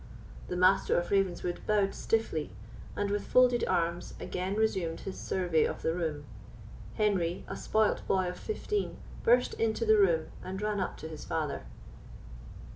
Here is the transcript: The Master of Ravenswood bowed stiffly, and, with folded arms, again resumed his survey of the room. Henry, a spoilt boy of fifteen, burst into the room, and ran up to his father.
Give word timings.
The 0.47 0.57
Master 0.57 0.97
of 0.99 1.11
Ravenswood 1.11 1.61
bowed 1.67 1.93
stiffly, 1.93 2.49
and, 2.95 3.11
with 3.11 3.27
folded 3.27 3.63
arms, 3.67 4.15
again 4.19 4.55
resumed 4.55 5.01
his 5.01 5.19
survey 5.19 5.63
of 5.63 5.83
the 5.83 5.93
room. 5.93 6.25
Henry, 6.95 7.45
a 7.47 7.55
spoilt 7.55 8.07
boy 8.07 8.27
of 8.27 8.39
fifteen, 8.39 8.97
burst 9.23 9.53
into 9.53 9.85
the 9.85 9.99
room, 9.99 10.31
and 10.43 10.59
ran 10.59 10.79
up 10.79 10.97
to 10.97 11.07
his 11.07 11.23
father. 11.23 11.65